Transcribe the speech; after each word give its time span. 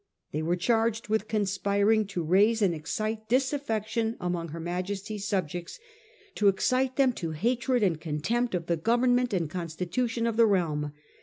They 0.31 0.41
were 0.41 0.55
charged 0.55 1.09
with 1.09 1.27
conspiring 1.27 2.07
to 2.07 2.23
raise 2.23 2.63
and 2.63 2.73
excite 2.73 3.29
disaffection 3.29 4.17
among 4.19 4.47
her 4.47 4.59
Majesty's 4.59 5.27
subjects, 5.27 5.79
to 6.33 6.47
excite 6.47 6.95
them 6.95 7.13
to 7.13 7.29
hatred 7.33 7.83
and 7.83 8.01
contempt 8.01 8.55
of 8.55 8.65
the 8.65 8.77
Government 8.77 9.31
and 9.31 9.47
Constitution 9.47 10.25
of 10.25 10.37
the 10.37 10.47
realm. 10.47 10.91